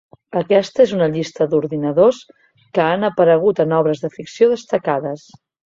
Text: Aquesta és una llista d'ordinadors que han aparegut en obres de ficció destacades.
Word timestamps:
Aquesta 0.39 0.81
és 0.85 0.93
una 0.99 1.09
llista 1.15 1.47
d'ordinadors 1.51 2.23
que 2.79 2.87
han 2.87 3.09
aparegut 3.13 3.65
en 3.67 3.79
obres 3.83 4.07
de 4.07 4.15
ficció 4.19 4.53
destacades. 4.57 5.33